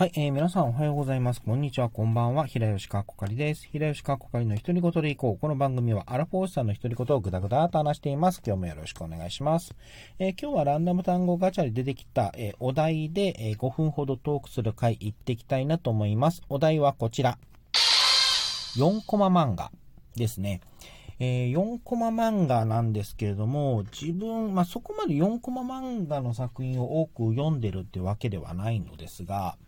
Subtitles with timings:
[0.00, 1.42] はい、えー、皆さんおはようございます。
[1.42, 2.46] こんにちは、こんばんは。
[2.46, 3.68] 平吉川こかりです。
[3.70, 5.38] 平吉川こかりの一人言でいこう。
[5.38, 8.40] この番組はアラフォーシさんの一人言をぐだぐだと話しています。
[8.42, 9.74] 今日もよろしくお願いします。
[10.18, 16.40] えー、今日はランダム単語ガチャで出てきた、えー、お題で、えー、5分ほどトークする回行っていきたいなと思います。
[16.48, 17.36] お題はこちら。
[18.78, 19.70] 4コマ漫画
[20.16, 20.62] ですね。
[21.18, 29.58] えー、4コマ漫画なんですけれども、自分、まあ、そこまで4コマ漫画の作品を多く読んでるってわけではないのですが、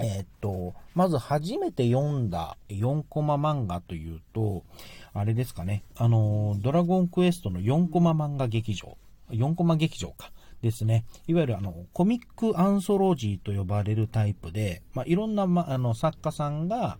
[0.00, 4.64] え、っと、まず初めて読んだ4コマ漫画というと、
[5.12, 8.96] あれですかね、あの、ドラゴンクエストの4コマ漫画劇場、
[9.30, 10.32] 4コマ劇場か。
[10.62, 11.04] ですね。
[11.26, 16.98] いわゆるあの、コミックアンソロジーと呼ばれるタイプで、まあ、いろんな、ま、あの、作家さんが、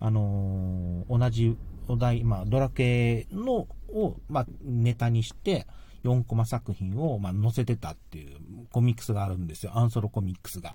[0.00, 1.56] あの、同じ
[1.88, 5.66] お題、まあ、ドラクエの、を、まあ、ネタにして、
[6.06, 8.38] 4コマ作品を、ま、載せてたっていう
[8.72, 9.72] コミックスがあるんですよ。
[9.74, 10.74] アンソロコミックスが。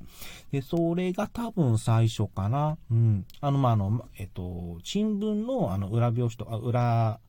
[0.51, 2.77] で、それが多分最初かな。
[2.91, 3.25] うん。
[3.39, 7.19] あの、まあ、の、えっと、新聞の、あの、裏表紙とか、裏、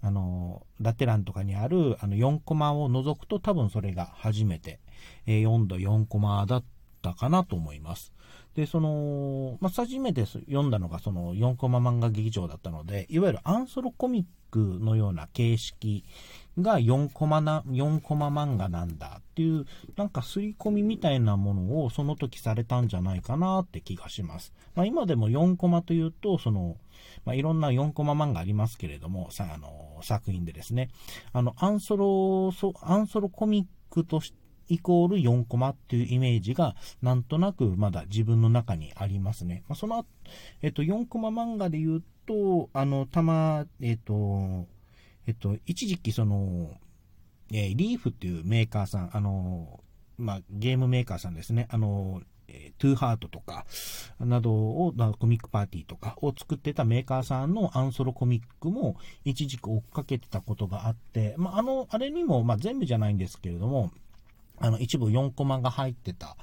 [0.00, 4.80] あの、ラテランとかにある、あの、4コマを除くと多分それが初めて、
[5.26, 6.64] えー、読んだ4コマだっ
[7.02, 8.12] たかなと思います。
[8.54, 16.04] で、その、まあ、初めて読んだのがその4コマ漫画劇場だったので、いわゆるアンソロコミックのような形式
[16.60, 24.52] が4コマな、4コマ漫画なんだっていう、なんか刷り込みみたいなものをその時されたんじゃないかなって気がします。
[24.74, 26.76] まあ、今でも4コマというと、その、
[27.24, 30.90] まあ、いろんな4コマ漫画ありますけれども、さ、あの、作品でですね、
[31.32, 39.64] あの、アンソロ、アンソロコミックとして、イコール4コマっていうイメージがなんとなくまだ自分の中にありますね。
[39.66, 40.04] まあ、その、
[40.62, 44.66] えっと、4コマ漫画で言うと、あの、たま、えっと、
[45.28, 46.70] えっと、一時期その、
[47.52, 49.80] えー、リーフっていうメーカーさん、あの、
[50.16, 53.66] まあ、ゲームメーカーさんですね、あの、えー、トゥーハートとか、
[54.20, 63.92] などを、コミックパーティーとかを作ってたメーカーさんのアンソロコミックも一時期追っかけてたことがあって、まあ、あの、あれにも、まあ、全部じゃないんですけれども、
[64.56, 66.38] あの、一部4コマが入ってた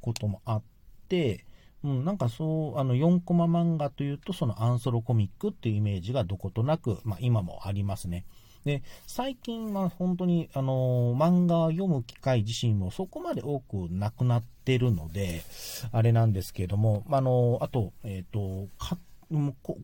[0.00, 0.62] こともあっ
[1.10, 1.44] て、
[1.82, 8.24] うん、なんかそう、あの、4コマ漫画というと、そのアンソロコミックっていうイメージがどことなく、まあ今もありますね。
[8.64, 15.42] で、最近は本当に、あの、漫画を読む機会自身もそこまで多くなくなってるので、
[15.92, 18.68] あれなんですけれども、あの、あと、えっ、ー、と、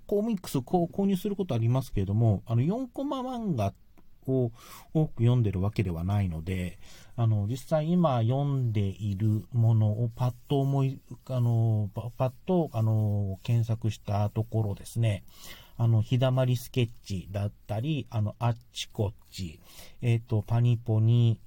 [0.07, 3.85] コミックス購入することありますけれども、あの、4コマ漫画って
[4.28, 4.53] を
[4.94, 6.78] 多く読んでるわけではないので、
[7.16, 15.25] あの、実際今読んでいるものをパッと思い、あの、パッと、あの、検索したところですね、
[15.78, 19.60] あの、日だまりスケッチだったり、あの、あっちこっち、
[20.03, 21.41] えっ、ー、と、パニポニ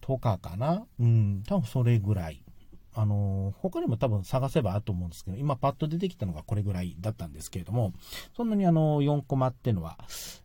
[0.00, 0.86] とかかな？
[0.98, 2.42] うん、多分それぐらい。
[3.00, 7.92] あの、他にも多分探せばあると思うんですけど、今パッと出てきたのがこれぐらいだったんですけれども、
[8.36, 9.96] そんなにあの、4コマっていうのは、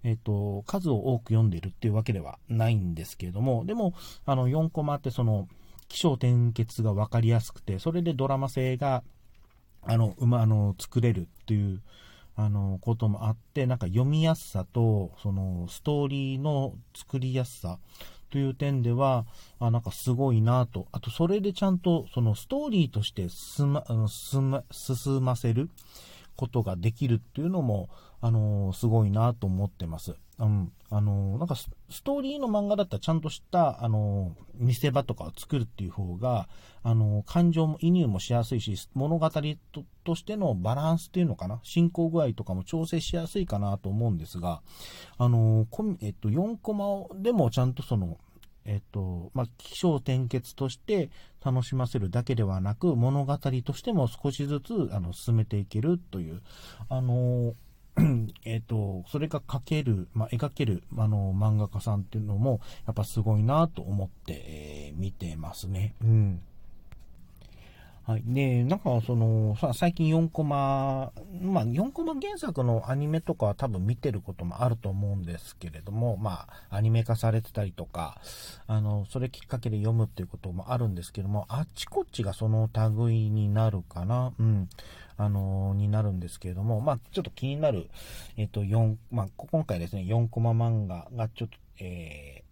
[0.04, 3.96] えっ、ー、と、数を多く読んでいるっていうわけではないんですけれども、でも、
[4.28, 5.48] あの、4コマってその、
[5.88, 9.02] 気象転結が分かりやすくて、それでドラマ性が、
[9.82, 11.82] あの、うま、あの、作れるっていう、
[12.36, 17.80] あの、こともあって、なんか読みやすさと、その、ストーリーの作りやすさ
[18.34, 19.28] という点では、
[19.60, 20.88] あなんかすごいなと。
[20.92, 25.70] あと、それでちゃんと、そのストーリーとして進ま、あの進ま、進ませる
[26.36, 27.90] ことができるっていうのも、
[28.22, 30.16] あのー、すごいなと思ってます。
[30.46, 30.72] ん。
[30.90, 31.70] あの、なんかス
[32.04, 36.48] トーリーの漫画だったらちゃんとした、あの、見せ場とかを作るっていう方が、
[36.84, 39.30] あの感情も移入もしやすいし、物語
[40.04, 44.62] としてのバランスっていうのかな、進行具合とかも調整しやすいかなと思うんですが、
[45.18, 45.66] あの
[46.02, 48.18] えっと、4コマをでもちゃんとその、
[48.66, 51.10] えっと、まあ、気象転結として
[51.44, 56.42] 楽しませるだけではなく、物語としても少しずつ、あの、進めていけるという、
[56.90, 57.56] あの、
[58.54, 65.96] えっと、それが描ける、まあ、描ける、あの、漫画家さんっていうのも、やっぱすごいなと思って、えー、見てますね。
[66.04, 66.40] うん。
[68.06, 68.24] はい。
[68.26, 78.20] で、なんかその、さ、最近4コマ、まあ4コマ原作のアニメとかは多分見てることもあると思うんですけれども、まあアニメ化されてたりとか、
[78.68, 84.68] あの、それきっかけで読むっていうこともあるんですけども、あっちこっちがその類になるかな、うん、
[85.16, 87.88] あの、になるんですけれども、まあちょっと気になる、
[88.36, 92.43] えっと4、まあ今回ですね、4コマ漫画がちょっと、えー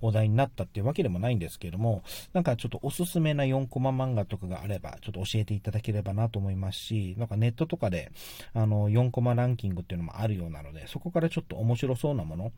[0.00, 2.02] お題になったっていうわけでもないんですけども、
[2.32, 8.10] なんかちょっとおすすめな4コマ漫画とかがあれば、ちょっと教えていただければなと思いますし、なんかネットとかで、
[8.54, 12.52] あの、4コマランキングっていうのもあるようなので、そこからちょっと面白そうなもの、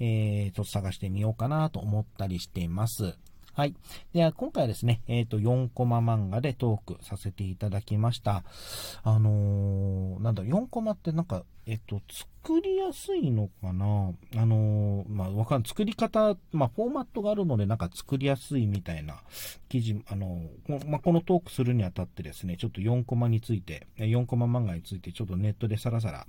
[0.00, 3.16] えー、ちょっと探してみようかなと思ったりしています。
[3.56, 3.74] はい。
[4.12, 8.42] では、今回はですね、えっ、ー、と、4コマ漫画でトークさせていただきました。
[9.04, 14.12] あのー、なんだ、4コマってなんか、えっ、と、作りやすいのかな？
[14.36, 15.62] あのまあ、わかん。
[15.62, 19.22] 作り方、まあ、フォーマットがあるので、なんか作りやすいみたいな
[19.68, 26.26] 記事、あのこまあ、このトークするにあたってですね、ちょっと4コマについて、4コマ漫画について、ちょっとネットでさらさら、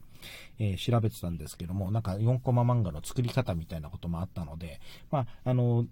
[0.60, 4.80] え調べてたんですけども、なんか4コマ漫画の作り方みたいなこともあったので、
[5.10, 5.88] まあ、あの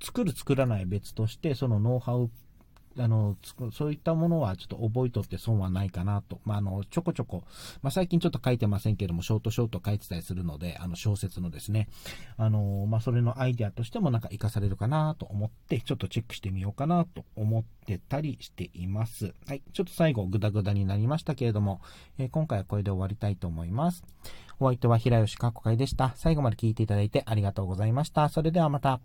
[0.00, 2.30] 作る作らない別として、そのノウハウ、
[2.98, 3.36] あの、
[3.72, 6.40] そういったものはちょっと覚えとって損はないかなと。
[6.44, 7.44] まあ、あの、ちょこちょこ、
[7.82, 11.88] まあ、最近ちょっと書いてませんけども、ショートショート書いてたりするので、あの、小説のですね、
[12.38, 19.34] あの、まあ、それのアイデアとしてもなんか活かされるかなと思って、ちょっとチェックしてみようかなと思ってたりしています。
[19.46, 19.62] はい。
[19.72, 21.82] ちょっと最後、グダグダになりましたけれども、
[22.18, 24.04] えー、今回はこれで終わりたいと思います。
[24.58, 26.14] お相手は平吉かっこかいでした。
[26.16, 28.30] 最後まで聞いていただいてありがとうございました。
[28.30, 29.00] それではまた。